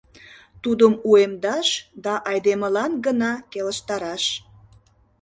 Тудым 0.63 0.93
уэмдаш 1.09 1.67
да 2.03 2.13
айдемылан 2.31 2.91
гына 3.05 3.31
келыштараш. 3.51 4.23